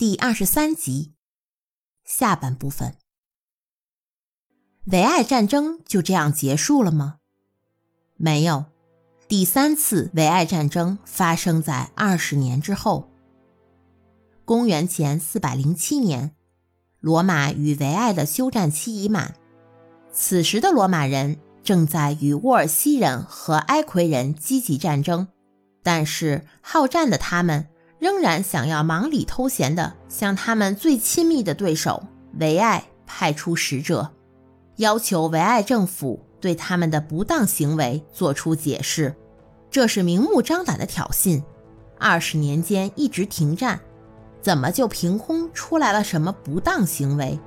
[0.00, 1.12] 第二十三集
[2.06, 2.94] 下半部分。
[4.86, 7.18] 维埃战争就这样结束了吗？
[8.16, 8.64] 没有，
[9.28, 13.10] 第三次维埃战争发生在二十年之后。
[14.46, 16.34] 公元前四百零七年，
[17.00, 19.34] 罗马与维埃的休战期已满，
[20.10, 25.28] 此时的罗马人正在与沃尔西人和埃奎人积极战争，
[25.82, 27.66] 但是好战的他们。
[28.00, 32.02] 仍然想要忙里偷闲的向他们最亲密的对手
[32.38, 34.10] 维埃派出使者，
[34.76, 39.14] 要求维埃政府对他们的不当行为做出解释。
[39.70, 41.42] 这是明目张胆的挑衅。
[41.98, 43.78] 二十年间一直停战，
[44.40, 47.38] 怎么就凭空出来了什么不当行为？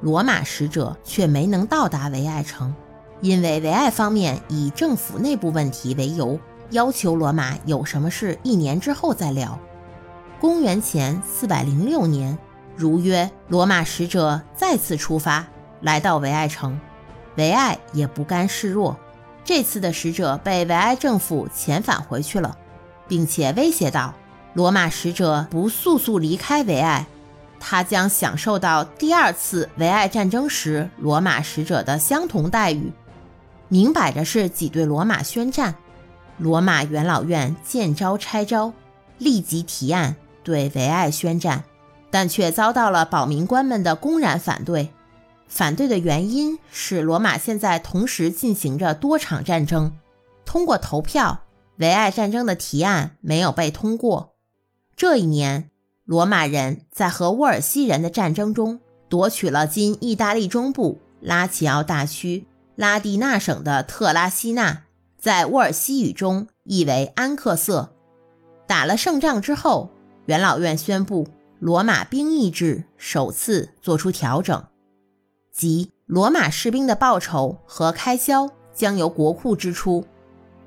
[0.00, 2.74] 罗马使者却没能到达维埃城，
[3.20, 6.36] 因为维埃方面以政府内部问题为由，
[6.70, 9.56] 要求罗马有什么事一年之后再聊。
[10.40, 12.38] 公元前四百零六年，
[12.74, 15.46] 如约，罗马使者再次出发，
[15.82, 16.80] 来到维埃城。
[17.36, 18.96] 维埃也不甘示弱，
[19.44, 22.56] 这次的使者被维埃政府遣返回去了，
[23.06, 24.14] 并且威胁道：
[24.54, 27.04] 罗马使者不速速离开维埃，
[27.60, 32.90] 他将享受到第二次维埃战争时罗马使者的相同待遇。
[33.68, 35.74] 明摆着是挤兑罗马宣战。
[36.38, 38.72] 罗马元老院见招拆招，
[39.18, 40.16] 立即提案。
[40.42, 41.64] 对维埃宣战，
[42.10, 44.90] 但却遭到了保民官们的公然反对。
[45.46, 49.92] 反对的原因是罗马现在同时进行着多场战争，
[50.44, 51.40] 通过投票，
[51.78, 54.34] 维埃战争的提案没有被通过。
[54.94, 55.70] 这一年，
[56.04, 64.84] 罗马人在和沃尔西人的战争中夺取了今意大利中部拉齐奥大区拉蒂纳省的特拉西纳，
[65.18, 67.92] 在沃尔西语中译为安克瑟。
[68.68, 69.90] 打了胜仗之后。
[70.30, 71.26] 元老院宣布，
[71.58, 74.64] 罗马兵役制首次做出调整，
[75.52, 80.06] 即罗马士兵的报酬和开销将由国库支出，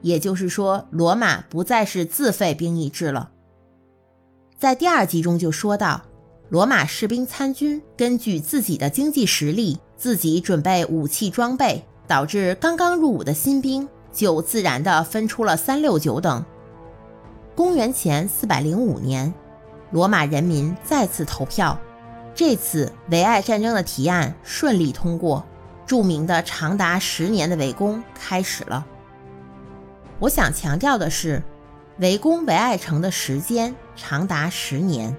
[0.01, 3.31] 也就是说，罗马不再是自费兵役制了。
[4.57, 6.01] 在第二集中就说到，
[6.49, 16.43] 罗马士兵参军根据自己的经济实力，自己准备武器装备，导致刚刚入伍的新兵就自然地分出了三六九等。
[17.55, 19.33] 公元前四百零五年。
[19.93, 21.79] 罗马人民再次投票，
[22.33, 25.45] 这次维埃战争的提案顺利通过，
[25.85, 28.83] 著名的长达十年的围攻开始了。
[30.17, 31.43] 我想强调的是，
[31.99, 35.15] 围攻维埃城的时间长达十年。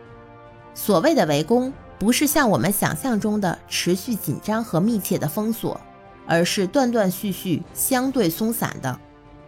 [0.74, 5.80] 所谓的围攻，不是像我们想象中的持续紧张和密切的封锁，
[6.26, 8.98] 而是断断续续、相对松散的。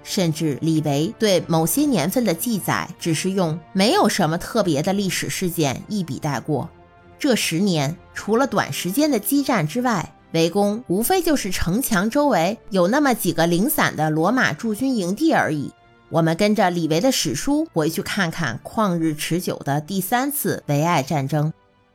[0.08, 6.70] 甚至李维对某些年份的记载，只是用没有什么特别的历史事件一笔带过。
[7.18, 15.72] 这十年除了短时间的激战之外，围攻无非就是城墙周围有那么几个零散的罗马驻军营地而已。
[16.08, 21.52] 我们跟着李维的史书回去看看旷日持久的第三次维埃战争。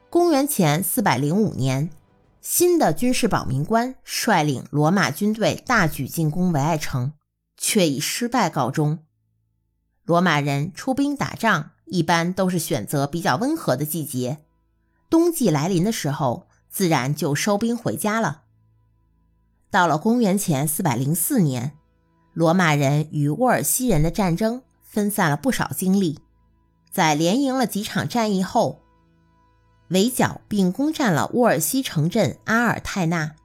[0.10, 1.90] 公元前四百零五年，
[2.42, 7.14] 新的军事保民官率领罗马军队大举进攻维埃城。
[7.62, 9.00] 却以失败告终。
[10.04, 14.40] 罗马人出兵打仗一般都是选择比较温和的季节，
[15.10, 18.42] 冬季来临的时候，自然就收兵回家了。
[19.70, 21.78] 到了公元前四百零四年，
[22.34, 26.20] 罗马人与沃尔西人的战争分散了不少精力，
[26.92, 28.82] 在连赢了几场战役后，
[29.90, 33.36] 围剿并攻占了沃尔西城镇阿尔泰纳，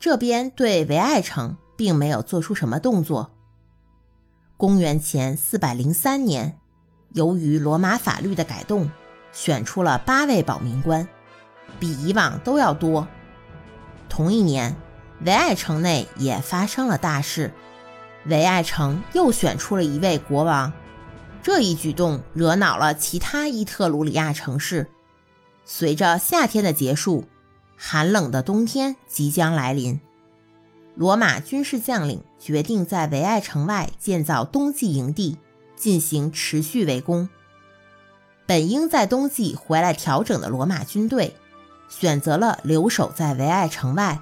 [0.00, 3.30] 这边对维埃城并没有做出什么动作。
[4.62, 6.56] 公元前四百零三年，
[7.14, 8.88] 由于罗马法律的改动，
[9.32, 11.08] 选出了八位保民官，
[11.80, 13.08] 比以往都要多。
[14.08, 14.76] 同一年，
[15.24, 17.52] 维埃城内也发生了大事，
[18.26, 20.72] 维埃城又选出了一位国王。
[21.42, 24.86] 这一举动惹恼了其他伊特鲁里亚城市。
[25.64, 27.24] 随着夏天的结束，
[27.76, 30.00] 寒冷的冬天即将来临。
[30.94, 35.38] 罗马军事将领决定在维埃城外建造冬季营地，
[35.74, 37.28] 进行持续围攻。
[38.44, 41.34] 本应在冬季回来调整的罗马军队，
[41.88, 44.18] 选择了留守在维埃城外。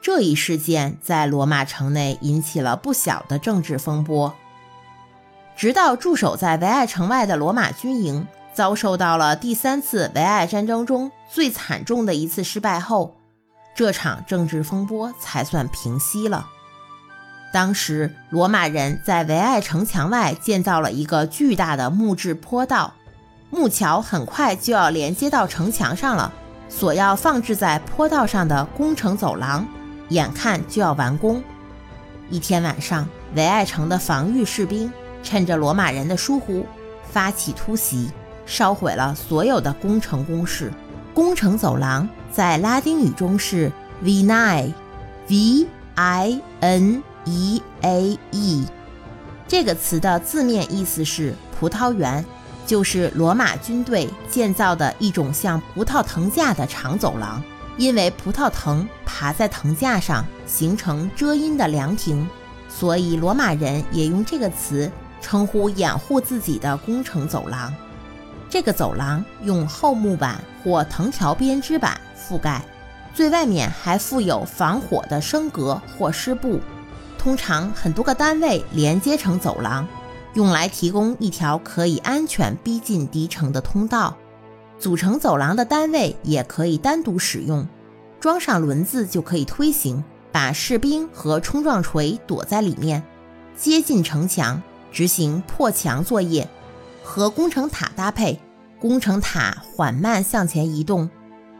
[0.00, 4.34] 这一事件在罗马城内引起了不小的政治风波。
[5.56, 13.16] 直到驻守在维埃城外的罗马军营遭受到了第三次维埃战争中最惨重的一次失败后。
[13.74, 16.46] 这场政治风波才算平息了。
[17.52, 22.94] 当时，罗马人在维埃城墙外建造了一个巨大的木质坡道，
[23.50, 26.32] 木桥很快就要连接到城墙上了，
[26.68, 29.66] 所要放置在坡道上的攻城走廊，
[30.10, 31.42] 眼看就要完工。
[32.28, 34.92] 一天晚上，维埃城的防御士兵
[35.24, 36.64] 趁着罗马人的疏忽，
[37.10, 38.08] 发起突袭，
[38.46, 40.72] 烧毁了所有的攻城工事。
[41.12, 43.70] 攻城走廊在拉丁语中是
[44.04, 48.66] vinae，v i n e a e，
[49.46, 52.24] 这个词的字面意思是葡萄园。
[52.66, 57.42] 就是罗马军队建造的一种像葡萄藤架的长走廊，
[57.76, 62.28] 因为葡萄藤爬在藤架上形成遮阴的凉亭，
[62.68, 64.88] 所以罗马人也用这个词
[65.20, 67.74] 称呼掩护自己的工程走廊。
[68.48, 72.00] 这个走廊用厚木板或藤条编织板
[72.30, 72.62] 覆盖，
[73.12, 76.60] 最外面还附有防火的升格或湿布，
[77.18, 79.84] 通常很多个单位连接成走廊。
[80.34, 84.16] 用来提供一条可以安全逼近敌城的通道，
[84.78, 87.66] 组成走廊的单位也可以单独使用，
[88.20, 93.02] 装上轮子就可以推行，把士兵和冲撞锤躲在里面，
[93.56, 94.62] 接近城墙
[94.92, 96.48] 执行破墙作业。
[97.02, 98.38] 和工程塔搭配，
[98.78, 101.10] 工程塔缓慢向前移动，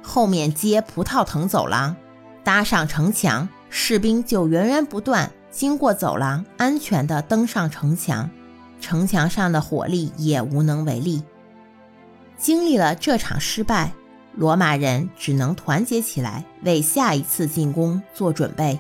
[0.03, 1.97] 后面接葡萄藤走廊，
[2.43, 8.31] 搭上城墙，士兵就源源不断经过走廊，安全地登上城墙。
[8.81, 11.23] 城墙上的火力也无能为力。
[12.39, 13.93] 经历了这场失败，
[14.35, 18.79] 罗马人只能团结起来，为下一次进攻做准备。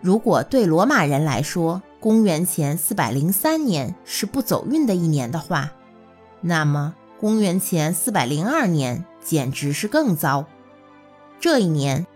[0.00, 5.70] 如果对罗马人来说，公元前403年是不走运的一年的话，
[6.40, 10.44] 那么公元前402年简直是更糟。
[11.40, 12.06] 这一年，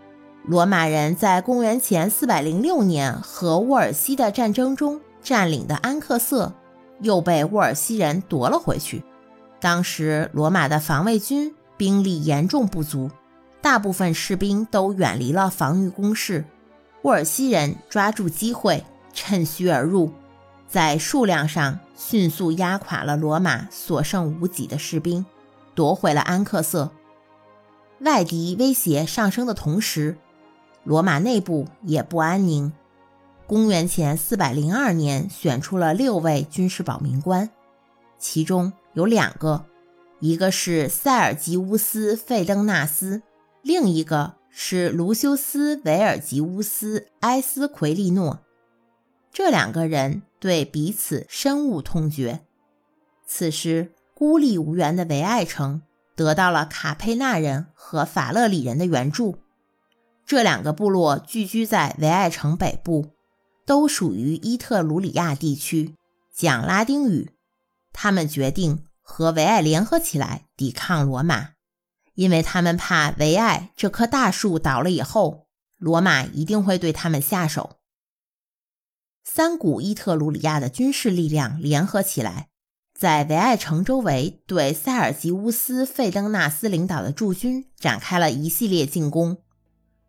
[0.44, 6.52] 罗马人在公元前406年和沃尔西的战争中占领的安克瑟。
[7.00, 9.04] 又被沃尔西人夺了回去。
[9.60, 13.08] 当时罗马的防卫军兵力严重不足，
[13.60, 16.44] 大部分士兵都远离了防御工事。
[17.02, 20.10] 沃尔西人抓住机会，趁虚而入，
[20.66, 25.24] 在数量上迅速压垮了罗马所剩无几的士兵，
[25.76, 26.90] 夺回了安克瑟。
[28.00, 30.16] 外敌威胁上升的同时，
[30.84, 32.72] 罗马内部也不安宁。
[33.46, 37.50] 公元前四百零二年，选出了六位军事保民官，
[38.18, 39.64] 其中有两个，
[40.20, 43.22] 一个是塞尔吉乌斯·费登纳斯，
[43.62, 48.40] 另一个是卢修斯·维尔吉乌斯·埃斯奎利诺。
[49.32, 52.40] 这两个人对彼此深恶痛绝。
[53.26, 55.82] 此时，孤立无援的维埃城
[56.18, 59.38] 得到了卡佩纳人和法勒里人的援助。
[60.26, 63.14] 这两个部落聚居在维埃城北部。
[63.68, 65.94] 都属于伊特鲁里亚地区，
[66.34, 67.34] 讲拉丁语。
[67.92, 71.50] 他们决定和维埃联合起来抵抗罗马，
[72.14, 77.76] 因为他们怕维埃这棵大树倒了以后，罗马一定会对他们下手。
[79.22, 82.47] 三股伊特鲁里亚的军事力量联合起来，
[82.98, 89.38] 在维埃城周围对塞尔吉乌斯·费登纳斯领导的驻军展开了一系列进攻。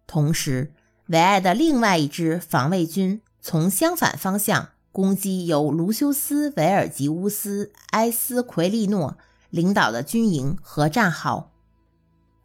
[0.07, 0.73] 同时，
[1.05, 3.21] 维埃的另外一支防卫军。
[3.41, 9.17] 从相反方向攻击由卢修斯·维尔吉乌斯·埃斯奎利诺
[9.49, 11.51] 领导的军营和战壕。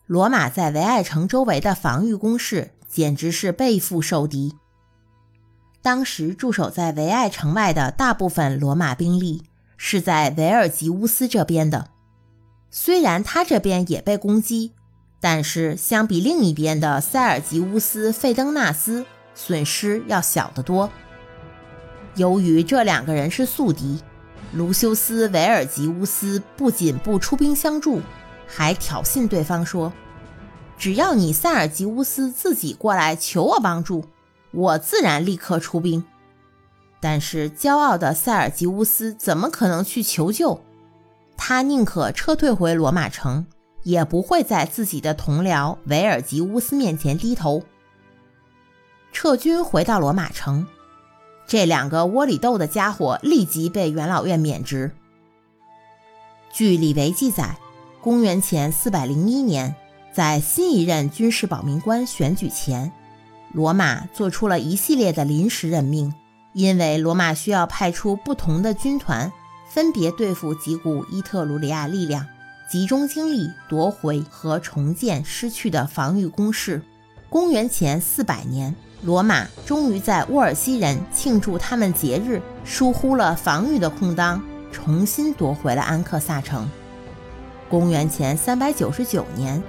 [0.06, 4.54] 罗马在维埃城周围的防御工事简直是背腹受敌。
[5.82, 9.42] 当时驻守在维埃城外的大部分罗马兵力
[9.76, 11.88] 是在维尔吉乌斯这边的，
[12.70, 14.72] 虽然他这边也被攻击，
[15.20, 19.06] 但是相比另一边的塞尔吉乌斯·费登纳斯。
[19.36, 20.88] 损失要小得多。
[22.14, 24.00] 由于这两个人是宿敌，
[24.52, 28.00] 卢修斯·维尔吉乌斯不仅不出兵相助，
[28.46, 29.92] 还挑衅对方说
[30.78, 34.04] ：“只要你塞尔吉乌斯自己过来求我帮助，
[34.52, 36.04] 我自然立刻出兵。”
[37.04, 40.62] 但是骄傲的塞尔吉乌斯怎么可能去求救？
[41.36, 43.44] 他宁可撤退回罗马城，
[43.82, 47.62] 也不会在自己的同僚维尔吉乌斯面前低头。
[49.12, 50.66] 撤军回到罗马城，
[51.46, 54.90] 这两个窝里斗的家伙立即被元老院免职。
[56.50, 57.58] 据李维记载，
[58.00, 59.76] 公元前401年，
[60.14, 62.90] 在新一任军事保民官选举前，
[63.52, 66.14] 罗马做出了一系列的临时任命，
[66.54, 69.30] 因为罗马需要派出不同的军团，
[69.68, 72.26] 分别对付几股伊特鲁里亚力量，
[72.70, 76.80] 集中精力夺回和重建失去的防御工事。
[77.28, 78.74] 公元前400年。
[79.02, 84.42] 罗马终于在沃尔西人庆祝他们节日，疏忽了防御的空当，
[84.72, 86.66] 重新夺回了安克萨城。
[87.68, 89.62] 公元前三百九十九年，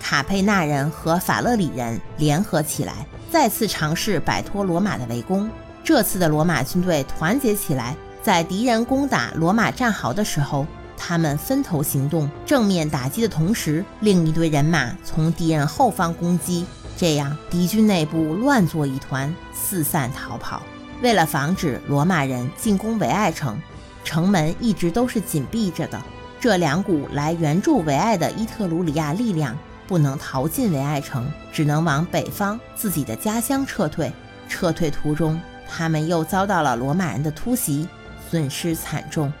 [0.00, 5.50] 卡佩纳人和法勒里人联合起来，再次尝试摆脱罗马的围攻。
[5.88, 10.66] 这次的罗马军队团结起来，在敌人攻打罗马战壕的时候，
[10.98, 16.66] 他们分头行动，正面打击的同时，另一队人马从敌人后方攻击。
[16.94, 20.60] 这样，敌军内部乱作一团，四散逃跑。
[21.00, 23.58] 为了防止罗马人进攻维埃城，
[24.04, 25.98] 城门一直都是紧闭着的。
[26.38, 34.12] 这两股来援助维埃的伊特鲁里亚力量不能逃进维埃城，只能往北方自己的家乡撤退。
[34.50, 37.86] 撤退途中，他们又遭到了罗马人的突袭，
[38.30, 39.32] 损失惨重。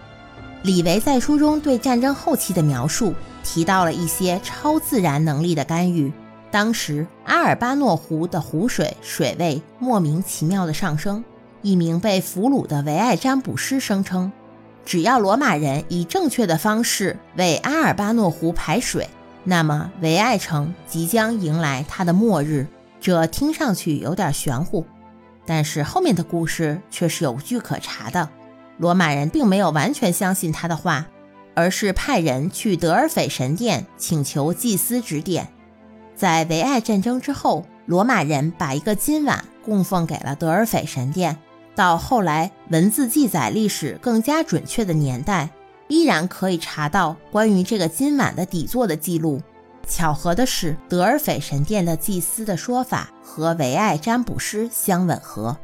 [0.62, 6.12] 李维在书中对战争后期的描述提到了一些超自然能力的干预。
[6.50, 11.24] 当时，阿尔巴诺湖的湖水水位莫名其妙的上升。
[11.60, 14.30] 一名被俘虏的维埃占卜师声称，
[14.84, 19.08] 只要罗马人以正确的方式为阿尔巴诺湖排水，
[19.44, 22.66] 那么维埃城即将迎来它的末日。
[23.00, 24.86] 这听上去有点玄乎，
[25.48, 28.28] 但是后面的故事却是有据可查的。
[28.76, 31.06] 罗马人并没有完全相信他的话，
[31.54, 35.48] 而是派人去德尔斐神殿请求祭司指点。
[36.14, 41.38] 在维埃战争之后，罗马人把一个金碗供奉给了德尔斐神殿。
[41.74, 45.48] 到后来，文字记载历史更加准确的年代，
[45.88, 49.40] 依然可以查到关于这个金碗的底座的记录。
[49.88, 55.56] 巧合的是，德尔斐神殿的祭司的说法和维埃占卜师相吻合。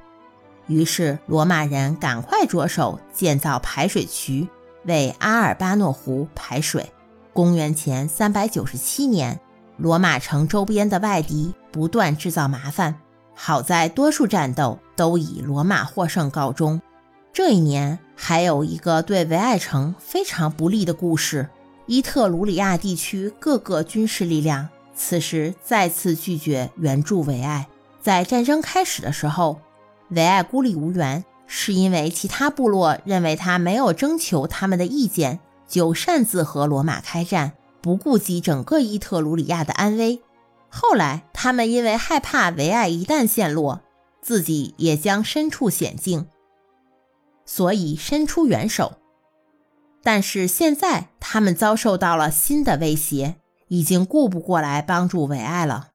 [0.67, 4.49] 于是，罗马人赶快着手建造排水渠，
[4.85, 6.91] 为阿尔巴诺湖排水。
[7.35, 9.39] 公元前三百九十七年，
[9.77, 12.97] 罗马城周边的外敌不断制造麻烦。
[13.35, 16.81] 好在多数战斗都以罗马获胜告终。
[17.33, 21.51] 这一年还有一个对维埃城非常不利的故事：
[21.87, 27.69] 伊特鲁里亚地区各个军事力量此时再次拒绝援助维埃。
[28.01, 29.61] 在战争开始的时候，
[30.09, 40.23] 维埃孤立无援，是因为其他部落认为他没有征求他们的意见就擅自和罗马开战，不顾及整个伊特鲁里亚的安危。
[40.71, 43.83] 后来，他们因为害怕维埃一旦陷落，
[44.23, 46.27] 自己也将身处险境，
[47.45, 48.99] 所以伸出援手。
[50.05, 53.37] 但是现在，他们遭受到了新的威胁，
[53.69, 55.89] 已经顾不过来帮助维埃了。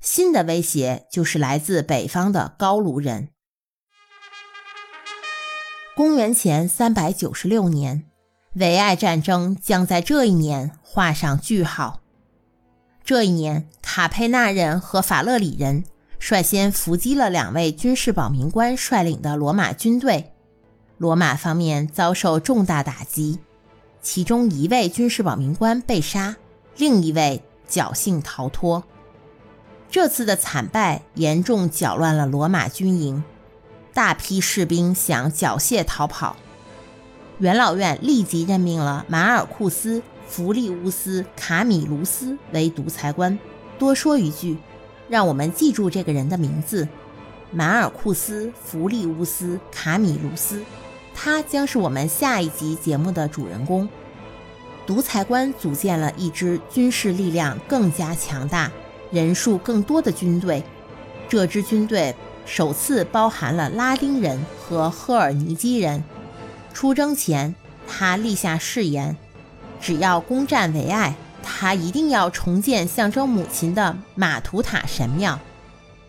[0.00, 3.28] 新的威胁就是来自北方的高卢人。
[5.94, 8.04] 公元前三百九十六年，
[8.54, 12.00] 维埃战争将在这一年画上句号。
[13.04, 15.84] 这一年，卡佩纳人和法勒里人
[16.18, 20.32] 率先伏击了两位军事保民官率领的罗马军队，
[20.98, 23.38] 罗马方面遭受重大打击，
[24.02, 26.36] 其中一位军事保民官被杀，
[26.76, 28.84] 另一位侥幸逃脱。
[29.90, 33.22] 这次的惨败严重搅乱了罗马军营，
[33.94, 36.36] 大批士兵想缴械逃跑，
[37.38, 40.02] 元老院立即任命了马尔库斯。
[40.30, 43.38] 弗利乌斯·卡米卢斯为独裁官。
[43.78, 44.58] 多说一句，
[45.08, 46.86] 让我们记住这个人的名字——
[47.50, 50.62] 马尔库斯·弗利乌斯·卡米卢斯。
[51.20, 53.88] 他将是我们下一集节目的主人公。
[54.86, 58.70] 独裁官组建了一支军事力量更加强大、
[59.10, 60.62] 人数更多的军队。
[61.28, 62.14] 这支军队
[62.46, 66.04] 首次包含了拉丁人和赫尔尼基人。
[66.72, 67.52] 出征前，
[67.88, 69.16] 他立下誓言。
[69.80, 75.36] 只要攻占维埃，他一定要重建象征母亲的马图塔神庙。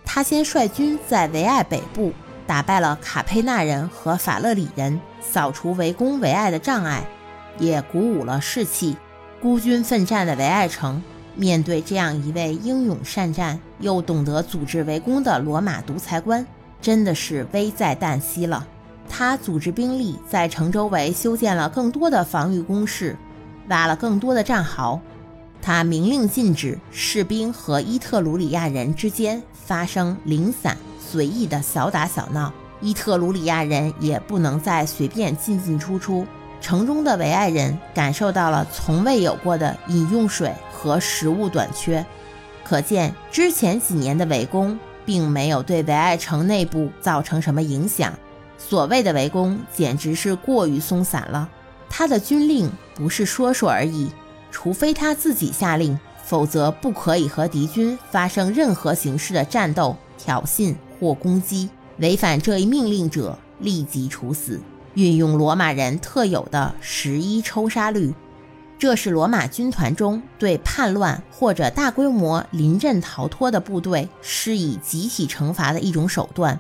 [0.05, 2.13] 他先率军在维埃北部
[2.50, 7.08] 打败了卡佩纳人和法勒里人，扫除围攻维埃的障碍，
[7.60, 8.98] 也鼓舞了士气。
[9.39, 11.00] 孤军奋战的维埃城，
[11.36, 16.44] 面对这样一位英勇善战又懂得组织围攻的罗马独裁官，
[16.82, 18.65] 真的是危在旦夕了。
[19.08, 23.15] 他组织兵力在城周围修建了更多的防御工事。
[23.68, 25.00] 挖了更多的战壕，
[25.62, 30.75] 他明令禁止士兵和伊特鲁里亚人之间发生零散、
[31.09, 32.51] 随意的小打小闹。
[32.81, 36.25] 伊特鲁里亚人也不能再随便进进出出。
[36.61, 42.05] 城中的维埃人感受到了从未有过的饮用水和食物短缺，
[42.63, 48.13] 可见之前几年的围攻并没有对维埃城内部造成什么影响。
[48.57, 51.49] 所谓的围攻简直是过于松散了。
[51.89, 54.11] 他的军令不是说说而已，
[54.51, 61.70] 除非他自己下令，否则不可以和敌军发生任何形式的战斗、挑衅或攻击。
[62.00, 64.60] 违反这一命令者立即处死。
[64.96, 68.13] 运用罗马人特有的十一抽杀律，
[68.77, 76.60] 这是罗马军团中对叛乱或者大规模临阵逃脱的部队施以集体惩罚的一种手段。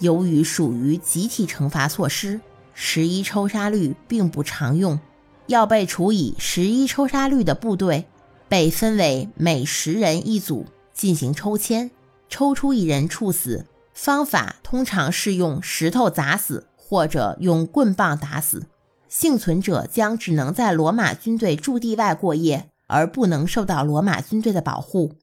[0.00, 2.40] 由于属于集体惩罚措施，
[2.74, 4.98] 十一抽杀率并不常用。
[5.46, 8.04] 要被处以十一抽杀率的部队，
[8.48, 11.90] 被分为每十人一组进行抽签，
[12.28, 13.66] 抽出一人处死。
[13.92, 18.66] 方法通常是用石头砸死，或者用棍棒打死。
[19.08, 25.14] 幸存者将只能在罗马军队驻地外过夜，而不能受到罗马军队的保护。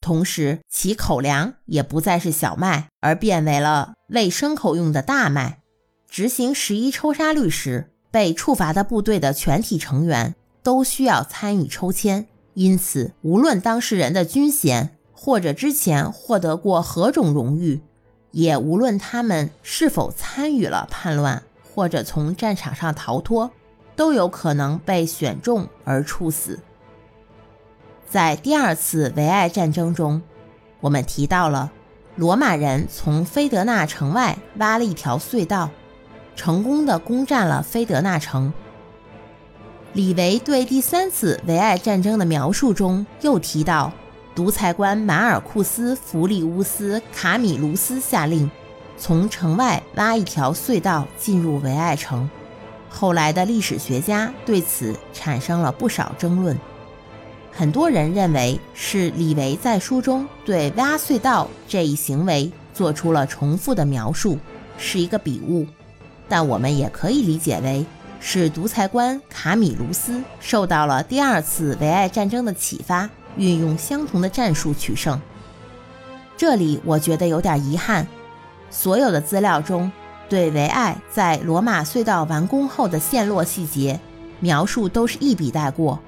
[0.00, 5.60] 同时，其口粮也不再是小麦，而变为了喂牲口用的大麦。
[6.08, 17.82] 执行十一抽杀律时，被处罚的部队的全体成员都需要参与抽签，因此，无论当事人的军衔或者之前获得过何种荣誉，
[18.30, 21.42] 也无论他们是否参与了叛乱
[21.74, 23.50] 或者从战场上逃脱，
[23.94, 26.60] 都有可能被选中而处死。
[28.08, 30.22] 在第二次维埃战争中，
[30.80, 31.70] 我们提到了
[32.16, 35.68] 罗马人从菲德纳城外挖了一条隧道。
[36.34, 38.50] 成功的攻占了菲德纳城。
[39.92, 43.92] 李维对第三次维埃战争的描述中又提到，
[44.34, 48.50] 独裁官马尔库斯·弗里乌斯·卡米卢斯下令
[48.96, 52.28] 从城外挖一条隧道进入维埃城。
[52.88, 56.58] 后来的历史学家对此产生了不少争论。
[57.52, 64.38] 很多人认为是李维在书中对挖隧道这一行为做出了重复的描述，
[64.78, 65.66] 是一个笔误。
[66.28, 67.84] 但我们也可以理解为
[68.20, 75.20] 是独裁官卡米卢斯受到了第二次维埃战争的启发，运用相同的战术取胜。
[76.36, 78.06] 这里我觉得有点遗憾，
[78.70, 79.90] 所有的资料中
[80.28, 84.00] 对维埃在罗马隧道完工后的陷落细节
[84.40, 85.98] 描述都是一笔带过。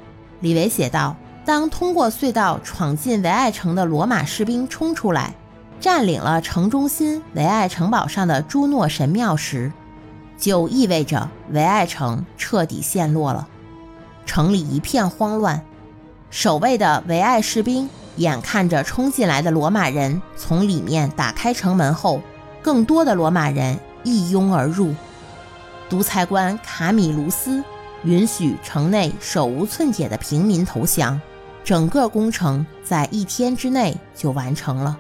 [0.41, 5.35] 李维写道：“当通过隧道闯进维埃城的罗马士兵冲出来，
[5.81, 9.73] 占领了城中心维埃城堡上的朱诺神庙时。”
[10.39, 13.47] 就意味着维埃城彻底陷落了，
[14.27, 15.65] 城里一片慌乱。
[16.33, 22.23] 守卫的维埃士兵眼看着冲进来的罗马人从里面打开城门后，
[22.63, 24.95] 更多的罗马人一拥而入。
[25.91, 27.63] 独裁官卡米卢斯
[28.05, 31.21] 允许城内手无寸铁的平民投降，
[31.63, 34.99] 整个工程在一天之内就完成了。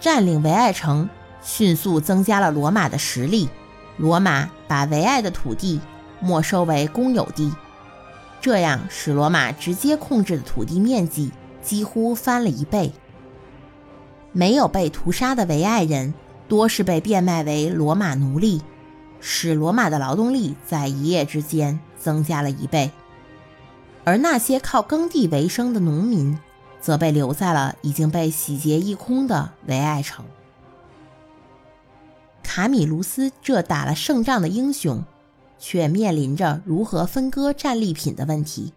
[0.00, 1.08] 占领维埃城
[1.40, 3.48] 迅速增加了罗马的实力。
[3.96, 5.80] 罗马把维埃的土地
[6.18, 7.52] 没收为公有地，
[8.44, 12.92] 这样使罗马直接控制的土地面积几乎翻了一倍。
[14.32, 16.12] 没有被屠杀的维埃人
[16.46, 18.60] 多是被变卖为罗马奴隶，
[19.18, 22.90] 使罗马的劳动力在一夜之间增加了一倍。
[24.04, 26.38] 而那些靠耕地为生的农民，
[26.82, 30.22] 则被留在了已经被洗劫一空的维埃城。
[32.42, 35.02] 卡米卢斯这打了胜仗的英雄，
[35.58, 38.72] 却面临着如何分割战利品的问题。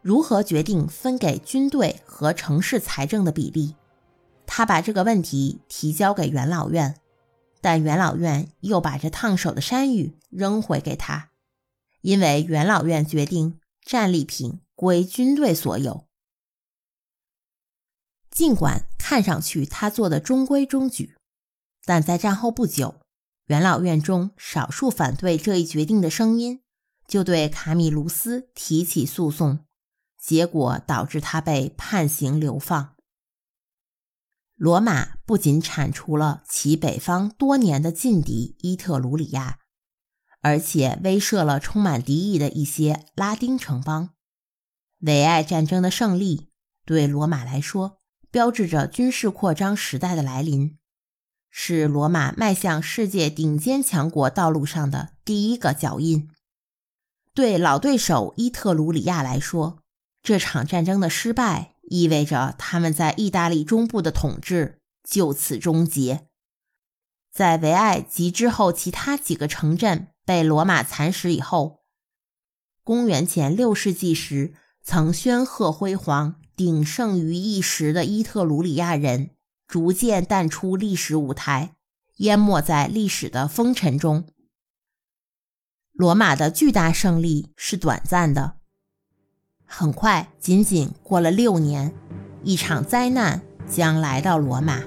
[0.00, 3.76] 如何决定分给军队和城市财政的比例？
[4.46, 6.96] 他把这个问题提交给元老院，
[7.60, 11.30] 但元老院又把这烫手的山芋扔回给他，
[12.00, 16.04] 因为元老院决定战利品归军队所有。
[18.30, 21.16] 尽管看上去他做的中规中矩。
[21.84, 22.96] 但在战后不久，
[23.48, 26.62] 元老院中少数反对这一决定的声音
[27.06, 29.64] 就对卡米卢斯提起诉讼，
[30.18, 32.94] 结果导致他被判刑流放。
[34.54, 39.60] 罗马不仅铲除了其北方多年的劲敌伊特鲁里亚，
[40.42, 44.10] 而且威慑了充满敌意的一些拉丁城邦。
[44.98, 46.50] 维埃战争的胜利
[46.84, 50.77] 对罗马来说，标志着军事扩张时代的来临。
[51.60, 56.30] 是罗马迈向世界顶尖强国道路上的第一个脚印。
[57.34, 59.80] 对老对手伊特鲁里亚来说，
[60.22, 66.28] 这场战争的失败意味着他们在意大利中部的统治就此终结。
[67.32, 71.80] 在维埃及之后其他几个城镇被罗马蚕食以后，
[72.84, 79.30] 公元前六世纪时曾煊赫辉煌、鼎盛于一时的伊特鲁里亚人。
[79.68, 81.74] 逐渐淡出历史舞台，
[82.16, 84.24] 淹没在历史的风尘中。
[85.92, 88.54] 罗马的巨大胜利是短暂的，
[89.66, 91.92] 很快，仅仅过了六年，
[92.42, 94.82] 一场灾难将来到罗马。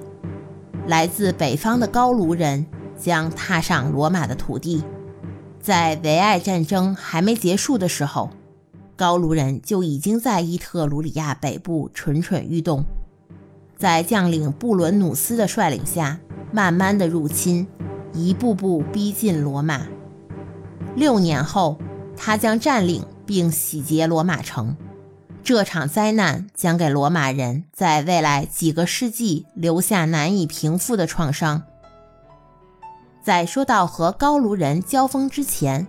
[0.87, 2.65] 来自北方的高卢人
[2.99, 4.83] 将踏上罗马的土地，
[5.59, 8.31] 在维埃战争还没结束的时候，
[8.95, 12.83] 高卢人就已经在伊特鲁里亚北部蠢蠢欲动，
[13.81, 16.19] 在将领布伦努斯的率领下，
[16.51, 17.67] 慢慢的入侵，
[18.13, 19.81] 一步步逼近罗马。
[20.93, 21.79] 六年后，
[22.15, 24.77] 他将占领并洗劫罗马城。
[25.43, 31.63] 这场灾难将给罗马人在未来几个世纪留下难以平复的创伤。
[33.23, 35.87] 在说到和高卢人交锋之前，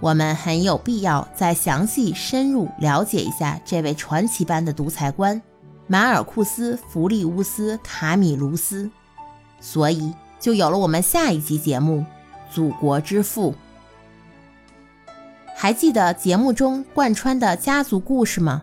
[0.00, 5.42] 我们很有必要再详细深入了解一下这位传奇般的独裁官
[5.86, 8.90] 马尔库斯·弗利乌斯·卡米卢斯，
[9.60, 12.00] 所以就有了我们下一集节目
[12.52, 13.52] 《祖国之父》。
[15.54, 18.62] 还记得节目中贯穿的家族故事吗？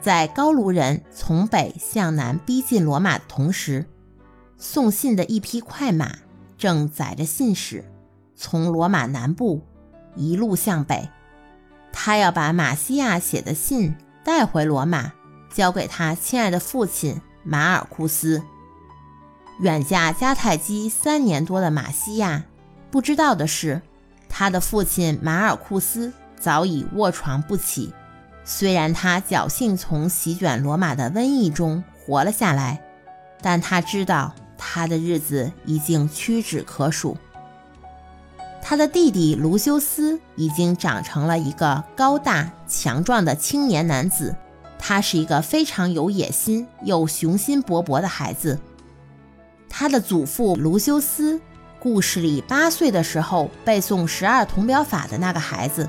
[0.00, 3.86] 在高卢人从北向南逼近罗马的同时，
[4.56, 6.16] 送信的一匹快马
[6.58, 7.84] 正载着信使
[8.34, 9.62] 从罗马南部
[10.14, 11.08] 一路向北。
[11.92, 15.12] 他要把马西亚写的信带回罗马，
[15.56, 18.42] 交给他亲爱的父亲马尔库斯。
[19.60, 22.44] 远嫁迦太基三年多的马西亚，
[22.90, 23.80] 不知道的是，
[24.28, 27.94] 他的父亲马尔库斯早已卧床不起。
[28.44, 32.82] 虽然他侥幸从席卷罗马的瘟疫中活了下来，
[33.40, 37.16] 但他知道他的日子已经屈指可数。
[38.60, 44.36] 他的弟弟卢修斯已经长成了一个高大强壮的青年男子，
[44.78, 48.58] 他是一个非常有野心又雄心勃勃的孩子。
[49.68, 51.40] 他的祖父卢修斯，
[51.78, 55.88] 故事里八岁的时候背诵十二铜表法的那个孩子。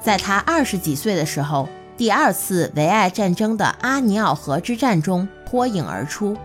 [0.00, 6.36] 在他二十几岁的时候，第二次维埃战争的阿尼奥河之战中脱颖而出。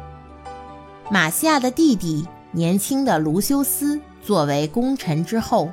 [1.09, 5.69] 马西亚的弟弟年轻的卢修斯作为功臣之后，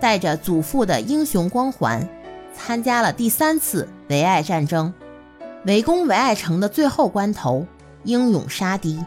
[0.00, 2.06] 带着祖父的英雄光环，
[2.54, 4.92] 参加了第三次维埃战争，
[5.66, 7.66] 围攻维爱城的最后关头，
[8.02, 9.02] 英勇杀敌，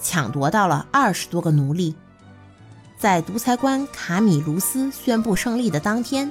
[0.00, 1.94] 抢夺到了二十多个奴隶。
[2.98, 6.30] 在独裁官卡米卢斯宣布胜利的当天。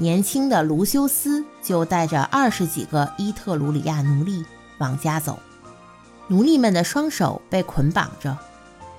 [0.00, 4.44] 年轻的卢修斯就带着二十几个伊特鲁里亚奴隶
[4.78, 5.40] 往家走，
[6.28, 8.38] 奴隶们的双手被捆绑着，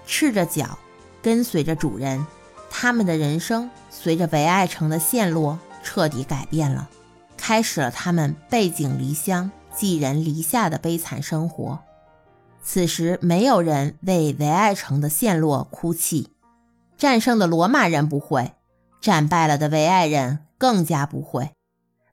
[0.06, 0.78] 赤着脚
[1.22, 2.28] 跟随着主人，
[2.70, 6.90] 他们的人生随着维爱城的陷落彻底改变了，
[7.38, 11.80] 开始了他们背井离乡、寄人篱下的悲惨生活。
[12.62, 16.30] 此时，没有人为维埃城的陷落哭泣，
[16.98, 18.52] 战胜的罗马人不会，
[19.00, 20.40] 战败了的维埃人。
[20.60, 21.54] 更加不会，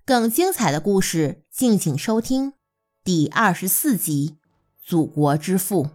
[0.04, 2.52] 更精彩的故事，敬请收听
[3.02, 4.36] 第二十四集
[4.80, 5.86] 《祖国之父》。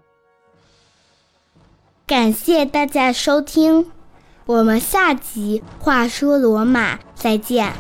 [2.06, 3.90] 感谢大家收听，
[4.46, 7.72] 我们下集《话说罗马》再见。